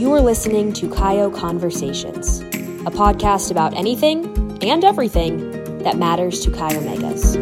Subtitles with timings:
[0.00, 4.24] You are listening to Chi O Conversations, a podcast about anything
[4.62, 7.36] and everything that matters to Chi Omegas.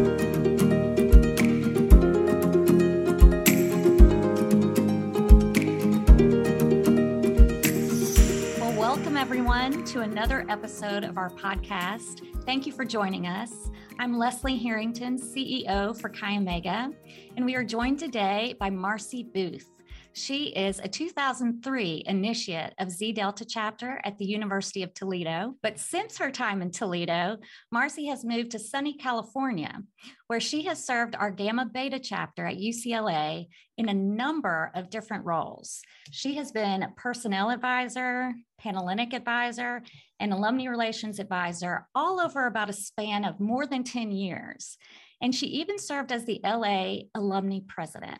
[8.59, 12.43] Well, welcome everyone to another episode of our podcast.
[12.43, 13.69] Thank you for joining us.
[13.99, 16.91] I'm Leslie Harrington, CEO for Chi Omega,
[17.37, 19.78] and we are joined today by Marcy Booth.
[20.19, 25.55] She is a 2003 initiate of Zeta Delta chapter at the University of Toledo.
[25.63, 27.37] But since her time in Toledo,
[27.71, 29.81] Marcy has moved to sunny California,
[30.27, 35.23] where she has served our Gamma Beta chapter at UCLA in a number of different
[35.23, 35.79] roles.
[36.11, 39.83] She has been a personnel advisor, Panhellenic advisor,
[40.19, 44.77] and alumni relations advisor all over about a span of more than 10 years.
[45.21, 48.19] And she even served as the LA alumni president.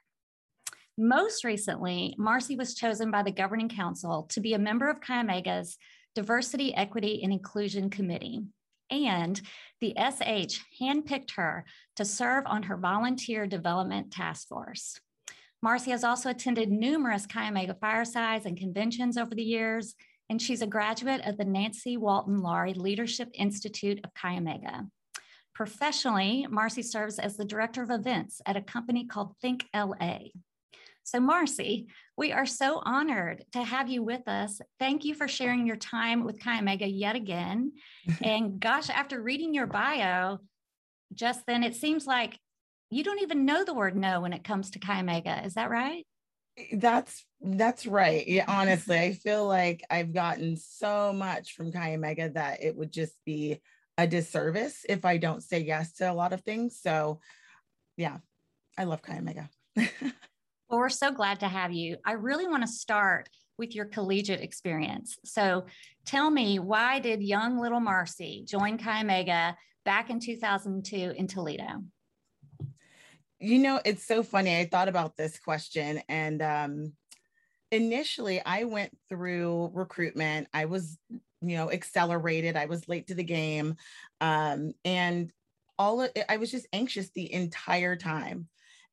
[1.01, 5.17] Most recently, Marcy was chosen by the Governing Council to be a member of Chi
[5.17, 5.77] Omega's
[6.13, 8.41] Diversity, Equity, and Inclusion Committee.
[8.91, 9.41] And
[9.79, 11.63] the SH handpicked her
[11.95, 14.99] to serve on her volunteer development task force.
[15.61, 19.95] Marcy has also attended numerous Chi Omega firesides and conventions over the years,
[20.29, 24.85] and she's a graduate of the Nancy Walton Laurie Leadership Institute of Chi Omega.
[25.55, 30.31] Professionally, Marcy serves as the director of events at a company called Think LA.
[31.09, 34.61] So, Marcy, we are so honored to have you with us.
[34.77, 37.71] Thank you for sharing your time with Chi Omega yet again.
[38.23, 40.37] and gosh, after reading your bio
[41.11, 42.37] just then, it seems like
[42.91, 45.43] you don't even know the word no when it comes to Chi Omega.
[45.43, 46.05] Is that right?
[46.73, 48.27] That's that's right.
[48.27, 52.93] Yeah, honestly, I feel like I've gotten so much from Chi Omega that it would
[52.93, 53.61] just be
[53.97, 56.79] a disservice if I don't say yes to a lot of things.
[56.79, 57.19] So,
[57.97, 58.17] yeah,
[58.77, 59.49] I love Chi Omega.
[60.69, 61.97] Well, we're so glad to have you.
[62.05, 65.17] I really want to start with your collegiate experience.
[65.25, 65.65] So
[66.05, 71.83] tell me, why did young little Marcy join Chi Omega back in 2002 in Toledo?
[73.39, 74.59] You know, it's so funny.
[74.59, 76.93] I thought about this question and um,
[77.71, 80.49] initially I went through recruitment.
[80.53, 82.55] I was, you know, accelerated.
[82.55, 83.75] I was late to the game.
[84.21, 85.31] Um, and
[85.79, 88.49] all of I was just anxious the entire time.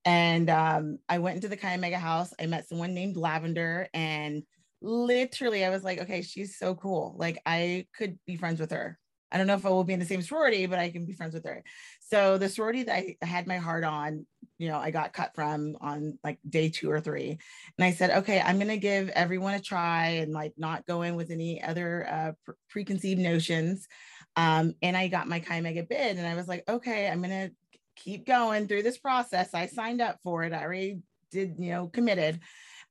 [0.07, 2.33] And um, I went into the Chi Omega house.
[2.41, 4.45] I met someone named Lavender, and
[4.81, 7.15] literally, I was like, okay, she's so cool.
[7.19, 8.99] Like, I could be friends with her.
[9.33, 11.13] I don't know if I will be in the same sorority, but I can be
[11.13, 11.65] friends with her.
[12.01, 14.25] So the sorority that I had my heart on,
[14.59, 17.31] you know, I got cut from on like day two or three.
[17.77, 21.03] And I said, okay, I'm going to give everyone a try and like not go
[21.03, 23.89] in with any other uh, pre- preconceived notions.
[24.37, 27.31] Um, and I got my Chi Omega bid and I was like, okay, I'm going
[27.31, 27.51] to
[27.97, 29.55] keep going through this process.
[29.55, 30.53] I signed up for it.
[30.53, 32.41] I already did, you know, committed.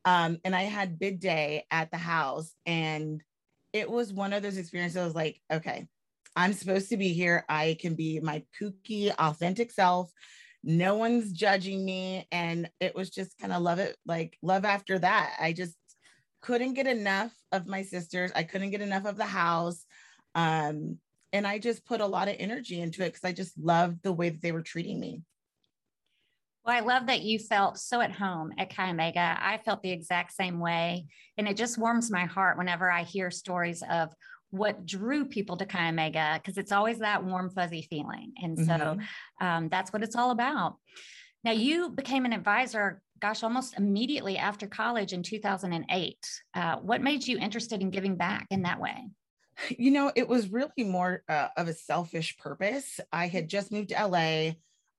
[0.03, 2.53] Um, and I had bid day at the house.
[2.65, 3.23] And
[3.73, 4.97] it was one of those experiences.
[4.97, 5.87] I was like, okay,
[6.35, 7.45] I'm supposed to be here.
[7.49, 10.11] I can be my kooky, authentic self.
[10.63, 12.27] No one's judging me.
[12.31, 15.37] And it was just kind of love it, like love after that.
[15.39, 15.75] I just
[16.41, 18.31] couldn't get enough of my sisters.
[18.35, 19.83] I couldn't get enough of the house.
[20.35, 20.99] Um,
[21.35, 24.13] and I just put a lot of energy into it because I just loved the
[24.13, 25.21] way that they were treating me.
[26.63, 29.37] Well, I love that you felt so at home at Chi Omega.
[29.39, 31.07] I felt the exact same way.
[31.37, 34.13] And it just warms my heart whenever I hear stories of
[34.49, 38.31] what drew people to Chi Omega, because it's always that warm, fuzzy feeling.
[38.41, 39.45] And so mm-hmm.
[39.45, 40.77] um, that's what it's all about.
[41.43, 46.17] Now, you became an advisor, gosh, almost immediately after college in 2008.
[46.53, 49.09] Uh, what made you interested in giving back in that way?
[49.77, 52.99] You know, it was really more uh, of a selfish purpose.
[53.11, 54.53] I had just moved to LA.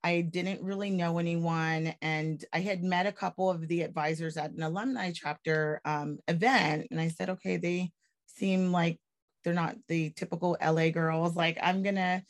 [0.04, 4.52] I didn't really know anyone, and I had met a couple of the advisors at
[4.52, 6.86] an alumni chapter um, event.
[6.90, 7.90] And I said, okay, they
[8.26, 9.00] seem like
[9.42, 11.34] they're not the typical LA girls.
[11.34, 12.22] Like, I'm going to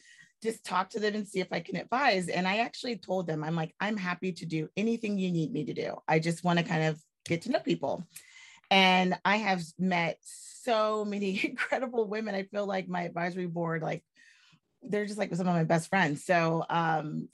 [0.43, 2.29] just talk to them and see if I can advise.
[2.29, 5.65] And I actually told them, I'm like, I'm happy to do anything you need me
[5.65, 5.97] to do.
[6.09, 8.07] I just want to kind of get to know people.
[8.71, 12.35] And I have met so many incredible women.
[12.35, 14.03] I feel like my advisory board, like
[14.83, 16.25] they're just like some of my best friends.
[16.25, 17.29] So um,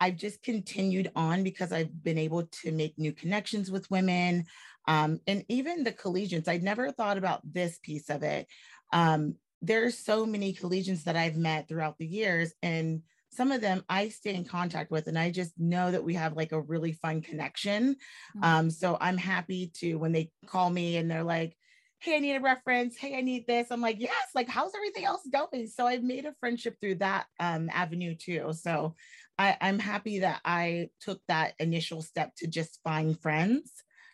[0.00, 4.46] I've just continued on because I've been able to make new connections with women.
[4.86, 8.46] Um, and even the collegians, I'd never thought about this piece of it.
[8.92, 13.02] Um, there's so many collegians that I've met throughout the years, and
[13.34, 16.36] some of them I stay in contact with, and I just know that we have
[16.36, 17.96] like a really fun connection.
[18.36, 18.44] Mm-hmm.
[18.44, 21.56] Um, so I'm happy to when they call me and they're like,
[21.98, 22.98] hey, I need a reference.
[22.98, 23.68] Hey, I need this.
[23.70, 25.68] I'm like, yes, like, how's everything else going?
[25.68, 28.52] So I've made a friendship through that um, avenue too.
[28.52, 28.94] So
[29.38, 33.70] I, I'm happy that I took that initial step to just find friends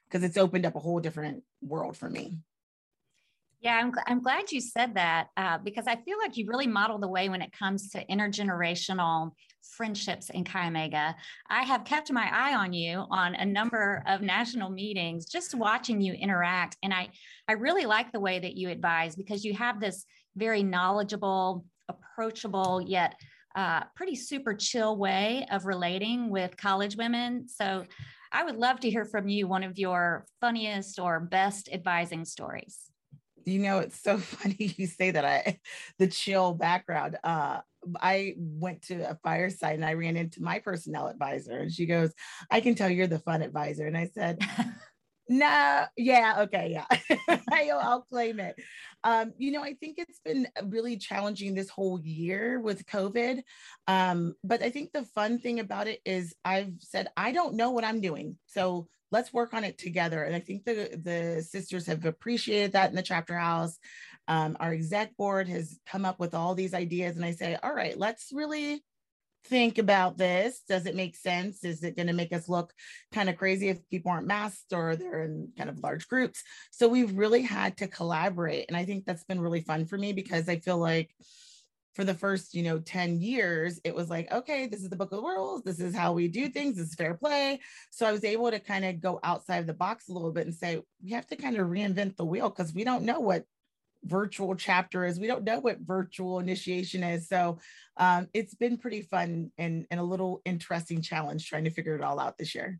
[0.09, 2.39] because it's opened up a whole different world for me.
[3.63, 6.99] Yeah, I'm, I'm glad you said that uh, because I feel like you really model
[6.99, 9.33] the way when it comes to intergenerational
[9.77, 11.15] friendships in Chi Omega.
[11.51, 16.01] I have kept my eye on you on a number of national meetings, just watching
[16.01, 16.79] you interact.
[16.83, 17.11] And I,
[17.49, 22.81] I really like the way that you advise because you have this very knowledgeable, approachable,
[22.81, 23.15] yet
[23.57, 27.47] uh, pretty super chill way of relating with college women.
[27.47, 27.85] So
[28.33, 32.90] I would love to hear from you one of your funniest or best advising stories
[33.51, 35.59] you know it's so funny you say that i
[35.99, 37.61] the chill background uh
[38.01, 42.13] i went to a fireside and i ran into my personnel advisor and she goes
[42.51, 43.87] i can tell you're the fun advisor.
[43.87, 44.39] And i said
[45.31, 47.39] no yeah okay yeah
[47.81, 48.57] i'll claim it
[49.05, 53.41] um you know i think it's been really challenging this whole year with covid
[53.87, 57.71] um but i think the fun thing about it is i've said i don't know
[57.71, 60.23] what i'm doing so let's work on it together.
[60.23, 63.77] And I think the, the sisters have appreciated that in the chapter house.
[64.29, 67.17] Um, our exec board has come up with all these ideas.
[67.17, 68.85] And I say, all right, let's really
[69.45, 70.63] think about this.
[70.69, 71.65] Does it make sense?
[71.65, 72.73] Is it going to make us look
[73.13, 76.43] kind of crazy if people aren't masked or they're in kind of large groups?
[76.71, 78.67] So we've really had to collaborate.
[78.69, 81.15] And I think that's been really fun for me because I feel like
[81.95, 85.13] for the first, you know, 10 years, it was like, okay, this is the book
[85.13, 85.63] of rules.
[85.63, 86.77] This is how we do things.
[86.77, 87.61] This is fair play.
[87.91, 90.47] So I was able to kind of go outside of the box a little bit
[90.47, 93.45] and say, we have to kind of reinvent the wheel because we don't know what
[94.05, 95.21] virtual chapter is.
[95.21, 97.29] We don't know what virtual initiation is.
[97.29, 97.59] So
[97.97, 102.03] um, it's been pretty fun and, and a little interesting challenge trying to figure it
[102.03, 102.79] all out this year.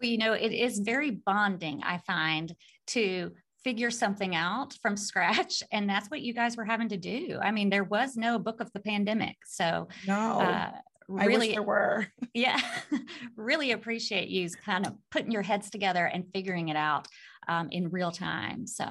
[0.00, 2.54] Well, you know, it is very bonding, I find,
[2.88, 3.32] to
[3.66, 7.50] figure something out from scratch and that's what you guys were having to do i
[7.50, 10.70] mean there was no book of the pandemic so no uh,
[11.08, 12.60] really there were yeah
[13.36, 17.08] really appreciate you kind of putting your heads together and figuring it out
[17.48, 18.84] um, in real time so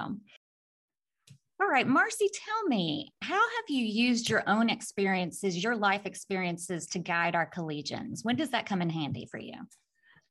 [1.61, 6.85] all right, Marcy, tell me, how have you used your own experiences, your life experiences
[6.87, 8.23] to guide our collegians?
[8.23, 9.53] When does that come in handy for you?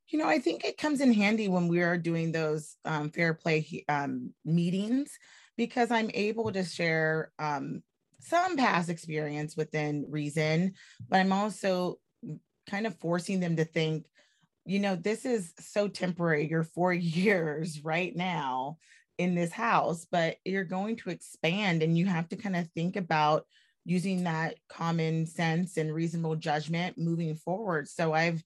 [0.08, 3.32] You know, I think it comes in handy when we are doing those um, fair
[3.32, 5.18] play um, meetings
[5.56, 7.82] because I'm able to share um,
[8.20, 10.74] some past experience within reason,
[11.08, 12.00] but I'm also
[12.68, 14.06] kind of forcing them to think,
[14.66, 16.48] you know, this is so temporary.
[16.48, 18.76] You're four years right now
[19.18, 22.96] in this house, but you're going to expand and you have to kind of think
[22.96, 23.46] about
[23.84, 27.88] using that common sense and reasonable judgment moving forward.
[27.88, 28.42] So I've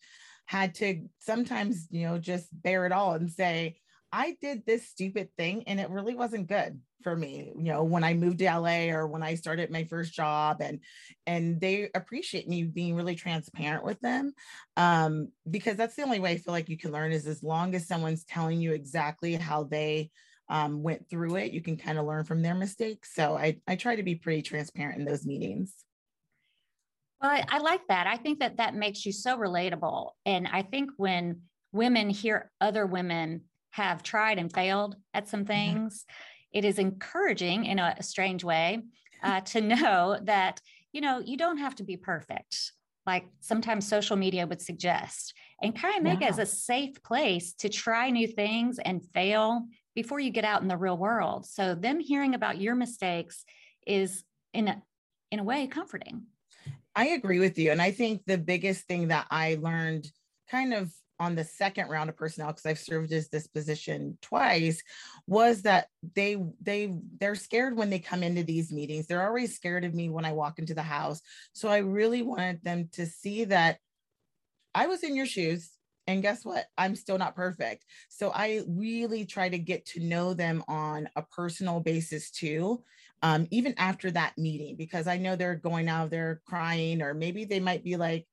[0.47, 3.77] had to sometimes, you know, just bear it all and say,
[4.11, 8.03] I did this stupid thing and it really wasn't good for me, you know, when
[8.03, 10.81] I moved to LA or when I started my first job and
[11.27, 14.33] and they appreciate me being really transparent with them.
[14.77, 17.75] Um, because that's the only way I feel like you can learn is as long
[17.75, 20.11] as someone's telling you exactly how they
[20.49, 23.15] um, went through it, you can kind of learn from their mistakes.
[23.15, 25.75] So I, I try to be pretty transparent in those meetings.
[27.21, 28.07] Well, I, I like that.
[28.07, 30.11] I think that that makes you so relatable.
[30.25, 31.43] And I think when
[31.73, 35.49] women hear other women have tried and failed at some mm-hmm.
[35.49, 36.59] things, mm-hmm.
[36.59, 38.83] it is encouraging in a, a strange way
[39.23, 40.61] uh, to know that,
[40.93, 42.73] you know, you don't have to be perfect
[43.09, 45.33] like sometimes social media would suggest.
[45.63, 46.29] And Chi Omega yeah.
[46.29, 49.65] is a safe place to try new things and fail
[49.99, 51.45] before you get out in the real world.
[51.45, 53.45] So them hearing about your mistakes
[53.85, 54.23] is
[54.55, 54.81] in a,
[55.33, 56.23] in a way comforting.
[56.95, 57.73] I agree with you.
[57.73, 60.07] And I think the biggest thing that I learned
[60.49, 64.81] kind of on the second round of personnel because I've served as this position twice
[65.27, 69.09] was that they they they're scared when they come into these meetings.
[69.09, 71.21] They're always scared of me when I walk into the house.
[71.55, 73.79] So I really wanted them to see that
[74.77, 75.73] I was in your shoes
[76.09, 76.65] and guess what?
[76.77, 77.85] I'm still not perfect.
[78.09, 82.83] So I really try to get to know them on a personal basis too
[83.23, 87.45] um, even after that meeting, because I know they're going out there crying, or maybe
[87.45, 88.27] they might be like,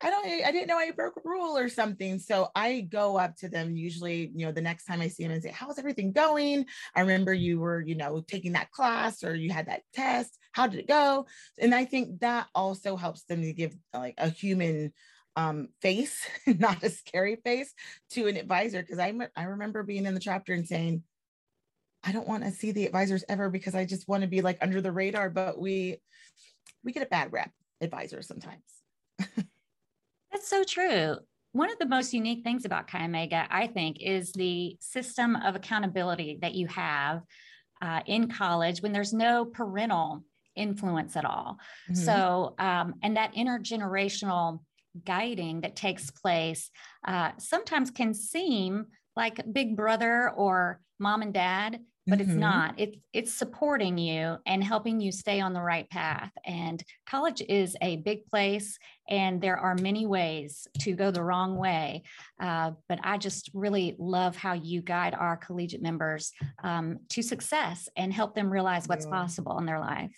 [0.00, 2.18] I don't, I didn't know I broke a rule or something.
[2.18, 5.32] So I go up to them usually, you know, the next time I see them
[5.32, 6.66] and say, How's everything going?
[6.94, 10.36] I remember you were, you know, taking that class or you had that test.
[10.52, 11.26] How did it go?
[11.58, 14.92] And I think that also helps them to give like a human
[15.36, 17.74] um, face, not a scary face
[18.10, 18.82] to an advisor.
[18.82, 21.02] Cause I, I remember being in the chapter and saying,
[22.04, 24.58] I don't want to see the advisors ever because I just want to be like
[24.60, 25.98] under the radar, but we
[26.84, 27.50] we get a bad rep
[27.80, 28.62] advisors sometimes.
[30.30, 31.16] That's so true.
[31.52, 35.54] One of the most unique things about Chi Omega, I think, is the system of
[35.54, 37.22] accountability that you have
[37.80, 40.24] uh, in college when there's no parental
[40.56, 41.58] influence at all.
[41.90, 41.94] Mm-hmm.
[41.94, 44.60] So, um, and that intergenerational
[45.04, 46.70] guiding that takes place
[47.06, 48.86] uh, sometimes can seem
[49.16, 52.30] like big brother or mom and dad but mm-hmm.
[52.30, 56.84] it's not it's it's supporting you and helping you stay on the right path and
[57.06, 62.02] college is a big place and there are many ways to go the wrong way
[62.40, 66.32] uh, but i just really love how you guide our collegiate members
[66.62, 69.12] um, to success and help them realize what's yeah.
[69.12, 70.12] possible in their life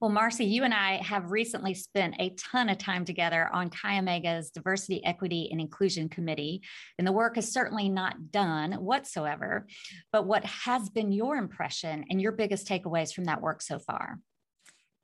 [0.00, 3.98] well, Marcy, you and I have recently spent a ton of time together on Chi
[3.98, 6.62] Omega's Diversity, Equity, and Inclusion Committee.
[6.96, 9.66] And the work is certainly not done whatsoever.
[10.10, 14.18] But what has been your impression and your biggest takeaways from that work so far?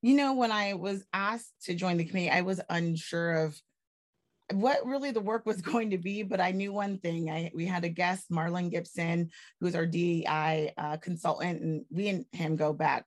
[0.00, 3.61] You know, when I was asked to join the committee, I was unsure of
[4.55, 7.29] what really the work was going to be, but I knew one thing.
[7.29, 9.29] I we had a guest, Marlon Gibson,
[9.61, 13.05] who's our DEI uh, consultant, and we and him go back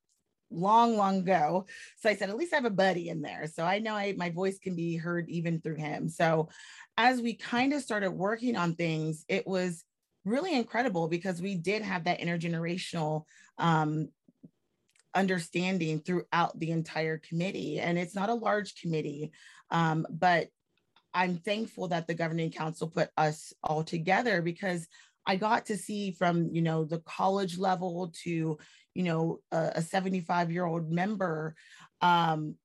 [0.51, 1.65] long, long ago.
[1.97, 3.47] So I said, at least I have a buddy in there.
[3.47, 6.09] So I know I, my voice can be heard even through him.
[6.09, 6.49] So
[6.97, 9.83] as we kind of started working on things, it was
[10.25, 13.23] really incredible because we did have that intergenerational
[13.57, 14.09] um,
[15.15, 17.79] understanding throughout the entire committee.
[17.79, 19.31] And it's not a large committee,
[19.71, 20.47] um, but
[21.13, 24.87] I'm thankful that the governing council put us all together because
[25.25, 28.57] I got to see from, you know, the college level to,
[28.99, 31.55] you know, a 75 year old member,
[32.01, 32.55] um,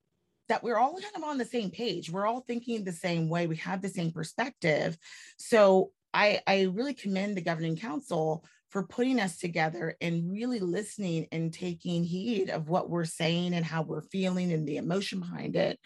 [0.49, 2.11] that we're all kind of on the same page.
[2.11, 3.47] We're all thinking the same way.
[3.47, 4.99] We have the same perspective.
[5.39, 11.29] So I, I really commend the governing council for putting us together and really listening
[11.31, 15.55] and taking heed of what we're saying and how we're feeling and the emotion behind
[15.55, 15.79] it.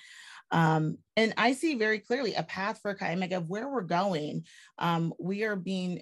[0.51, 4.45] Um, and I see very clearly a path for Chi Omega of where we're going.
[4.79, 6.01] Um, we are being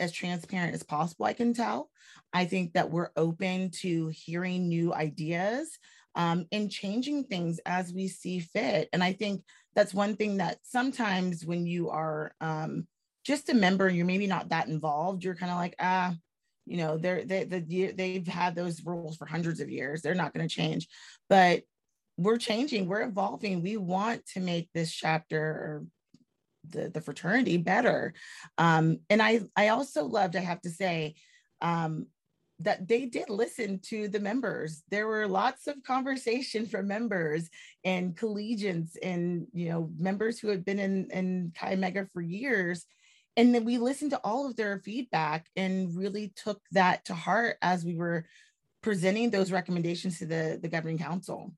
[0.00, 1.90] as transparent as possible, I can tell.
[2.32, 5.78] I think that we're open to hearing new ideas
[6.14, 8.88] um, and changing things as we see fit.
[8.92, 9.42] And I think
[9.74, 12.86] that's one thing that sometimes when you are um,
[13.24, 16.14] just a member, you're maybe not that involved, you're kind of like, ah,
[16.64, 20.02] you know, they're, they, the, they've had those rules for hundreds of years.
[20.02, 20.88] They're not going to change.
[21.28, 21.62] But
[22.16, 23.62] we're changing, we're evolving.
[23.62, 25.84] We want to make this chapter
[26.70, 28.14] the, the fraternity better.
[28.58, 31.14] Um, and I, I also loved, I have to say,
[31.60, 32.06] um,
[32.60, 34.82] that they did listen to the members.
[34.90, 37.50] There were lots of conversation from members
[37.84, 42.86] and collegians and you know members who had been in, in Chi Omega for years.
[43.36, 47.58] And then we listened to all of their feedback and really took that to heart
[47.60, 48.24] as we were
[48.80, 51.52] presenting those recommendations to the, the governing council.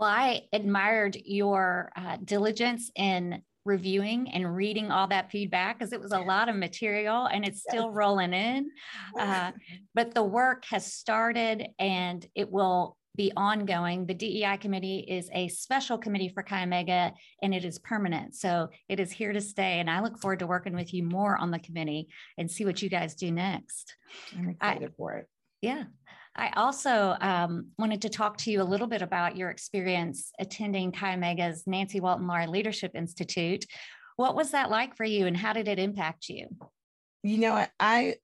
[0.00, 6.00] Well, I admired your uh, diligence in reviewing and reading all that feedback because it
[6.00, 8.70] was a lot of material and it's still rolling in.
[9.18, 9.52] Uh,
[9.94, 14.06] but the work has started and it will be ongoing.
[14.06, 18.34] The DEI committee is a special committee for Chi Omega and it is permanent.
[18.34, 19.80] So it is here to stay.
[19.80, 22.80] And I look forward to working with you more on the committee and see what
[22.80, 23.94] you guys do next.
[24.34, 25.28] I'm excited I, for it.
[25.60, 25.84] Yeah.
[26.40, 30.90] I also um, wanted to talk to you a little bit about your experience attending
[30.90, 33.66] Chi Omega's Nancy Walton Laurie Leadership Institute.
[34.16, 36.48] What was that like for you and how did it impact you?
[37.22, 38.14] You know, I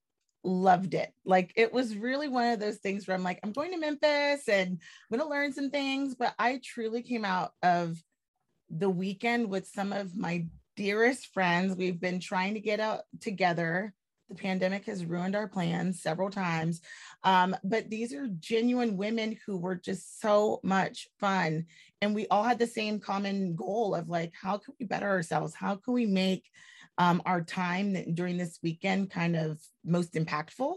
[0.42, 1.12] loved it.
[1.26, 4.48] Like it was really one of those things where I'm like, I'm going to Memphis
[4.48, 6.14] and I'm going to learn some things.
[6.14, 8.02] But I truly came out of
[8.70, 11.76] the weekend with some of my dearest friends.
[11.76, 13.92] We've been trying to get out together
[14.28, 16.80] the pandemic has ruined our plans several times.
[17.22, 21.66] Um, but these are genuine women who were just so much fun.
[22.00, 25.54] And we all had the same common goal of like, how can we better ourselves?
[25.54, 26.44] How can we make
[26.98, 30.74] um, our time during this weekend kind of most impactful?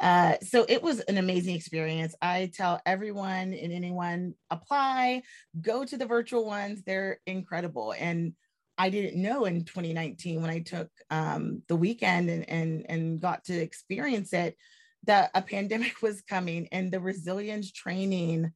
[0.00, 2.14] Uh, so it was an amazing experience.
[2.22, 5.22] I tell everyone and anyone apply,
[5.60, 7.94] go to the virtual ones, they're incredible.
[7.98, 8.34] And
[8.78, 13.44] I didn't know in 2019 when I took um, the weekend and, and, and got
[13.44, 14.56] to experience it
[15.04, 18.52] that a pandemic was coming and the resilience training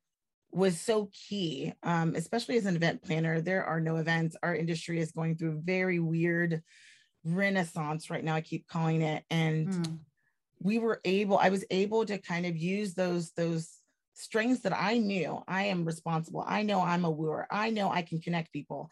[0.53, 3.41] was so key, um, especially as an event planner.
[3.41, 4.37] There are no events.
[4.43, 6.63] Our industry is going through a very weird
[7.25, 8.35] renaissance right now.
[8.35, 9.23] I keep calling it.
[9.31, 9.99] And mm.
[10.61, 13.71] we were able, I was able to kind of use those, those
[14.15, 16.45] strengths that I knew I am responsible.
[16.47, 17.47] I know I'm a wooer.
[17.51, 18.91] I know I can connect people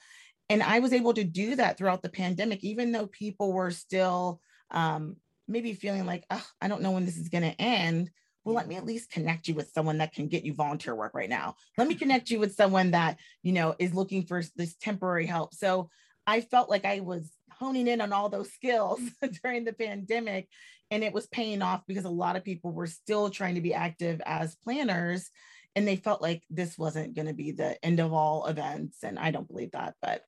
[0.48, 4.40] and I was able to do that throughout the pandemic, even though people were still
[4.70, 8.10] um, maybe feeling like, oh, I don't know when this is going to end.
[8.44, 11.12] Well, let me at least connect you with someone that can get you volunteer work
[11.14, 11.56] right now.
[11.76, 15.54] Let me connect you with someone that, you know, is looking for this temporary help.
[15.54, 15.90] So
[16.26, 19.00] I felt like I was honing in on all those skills
[19.42, 20.48] during the pandemic
[20.90, 23.74] and it was paying off because a lot of people were still trying to be
[23.74, 25.30] active as planners
[25.74, 29.18] and they felt like this wasn't going to be the end of all events and
[29.18, 30.22] i don't believe that but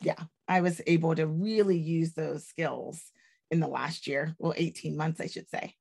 [0.00, 3.00] yeah, I was able to really use those skills
[3.50, 5.74] in the last year, well, 18 months, I should say.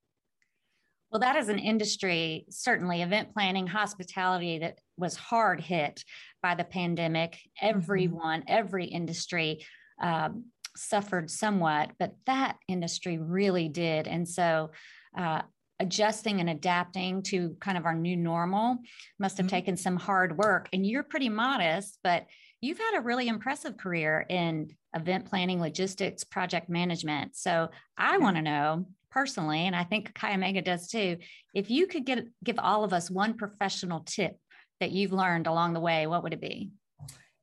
[1.11, 6.03] Well, that is an industry, certainly event planning, hospitality that was hard hit
[6.41, 7.33] by the pandemic.
[7.33, 7.69] Mm-hmm.
[7.69, 8.53] Everyone, mm-hmm.
[8.55, 9.63] every industry
[10.01, 14.07] um, suffered somewhat, but that industry really did.
[14.07, 14.71] And so,
[15.15, 15.43] uh,
[15.79, 18.77] adjusting and adapting to kind of our new normal
[19.19, 19.55] must have mm-hmm.
[19.55, 20.69] taken some hard work.
[20.73, 22.25] And you're pretty modest, but
[22.63, 27.35] you've had a really impressive career in event planning, logistics, project management.
[27.35, 31.17] So I want to know personally, and I think Chi Omega does too,
[31.53, 34.37] if you could get give all of us one professional tip
[34.79, 36.71] that you've learned along the way, what would it be?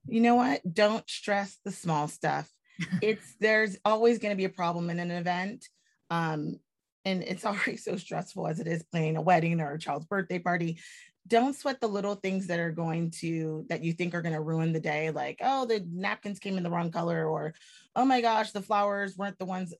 [0.06, 0.62] You know what?
[0.72, 2.50] Don't stress the small stuff.
[3.02, 5.68] it's there's always going to be a problem in an event.
[6.08, 6.60] Um,
[7.04, 10.38] and it's already so stressful as it is planning a wedding or a child's birthday
[10.38, 10.78] party
[11.26, 14.40] don't sweat the little things that are going to that you think are going to
[14.40, 17.54] ruin the day like oh the napkins came in the wrong color or
[17.96, 19.74] oh my gosh the flowers weren't the ones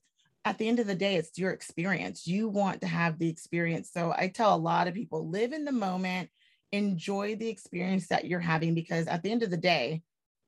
[0.45, 3.89] at the end of the day it's your experience you want to have the experience
[3.91, 6.29] so i tell a lot of people live in the moment
[6.71, 10.01] enjoy the experience that you're having because at the end of the day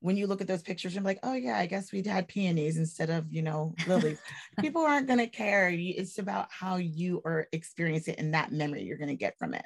[0.03, 2.75] when you look at those pictures, you're like, oh yeah, I guess we'd had peonies
[2.75, 4.19] instead of, you know, lilies.
[4.59, 5.69] People aren't going to care.
[5.73, 9.53] It's about how you are experiencing it and that memory you're going to get from
[9.53, 9.63] it.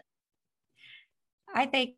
[1.53, 1.95] I think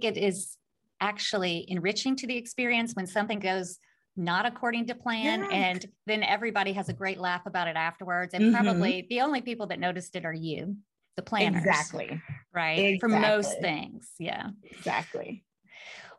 [0.00, 0.56] it is
[1.00, 3.78] actually enriching to the experience when something goes
[4.16, 5.48] not according to plan yeah.
[5.50, 8.54] and then everybody has a great laugh about it afterwards and mm-hmm.
[8.62, 10.76] probably the only people that noticed it are you
[11.16, 12.22] the planners exactly
[12.54, 12.98] right exactly.
[13.00, 15.44] for most things yeah exactly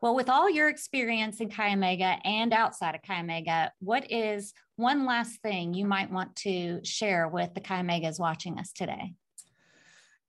[0.02, 4.54] well, with all your experience in Chi Omega and outside of Chi Omega, what is
[4.76, 9.14] one last thing you might want to share with the Chi Omegas watching us today?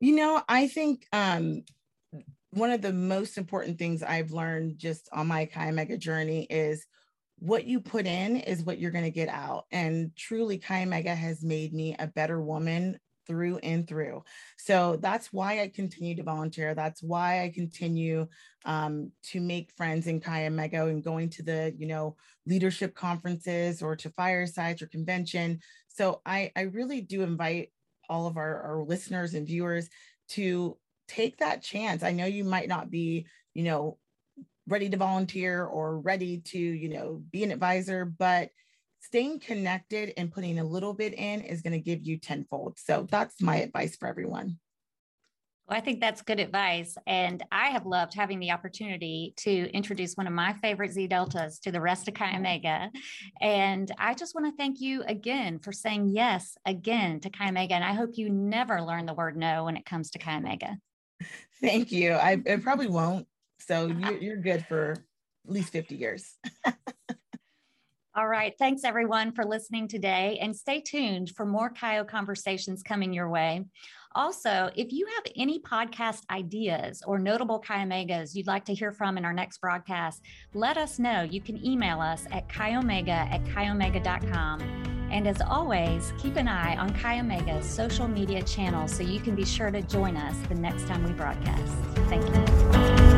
[0.00, 1.64] You know, I think um,
[2.50, 6.86] one of the most important things I've learned just on my Chi Omega journey is
[7.38, 9.66] what you put in is what you're going to get out.
[9.70, 14.22] And truly, Chi Omega has made me a better woman through and through.
[14.56, 16.74] So that's why I continue to volunteer.
[16.74, 18.28] That's why I continue
[18.64, 23.82] um, to make friends in Chi Omega and going to the, you know, leadership conferences
[23.82, 25.60] or to firesides or convention.
[25.88, 27.70] So I, I really do invite
[28.08, 29.88] all of our, our listeners and viewers
[30.28, 30.76] to
[31.08, 32.02] take that chance.
[32.02, 33.98] I know you might not be, you know,
[34.66, 38.50] ready to volunteer or ready to, you know, be an advisor, but
[39.00, 42.78] staying connected and putting a little bit in is going to give you tenfold.
[42.78, 44.58] So that's my advice for everyone.
[45.68, 46.96] Well, I think that's good advice.
[47.08, 51.58] And I have loved having the opportunity to introduce one of my favorite Zeta Deltas
[51.60, 52.90] to the rest of Chi Omega.
[53.40, 57.74] And I just want to thank you again for saying yes again to Chi Omega.
[57.74, 60.76] And I hope you never learn the word no when it comes to Chi Omega.
[61.60, 62.12] Thank you.
[62.12, 63.26] I, probably won't.
[63.60, 66.36] So you're, you're good for at least 50 years.
[68.16, 68.54] All right.
[68.58, 70.38] Thanks, everyone, for listening today.
[70.40, 73.66] And stay tuned for more Chi O conversations coming your way.
[74.14, 78.90] Also, if you have any podcast ideas or notable Chi Omegas you'd like to hear
[78.90, 80.22] from in our next broadcast,
[80.54, 81.22] let us know.
[81.22, 84.95] You can email us at chiomega at chiomega.com.
[85.10, 89.34] And as always, keep an eye on Chi Omega's social media channels so you can
[89.34, 91.72] be sure to join us the next time we broadcast.
[92.08, 93.15] Thank you.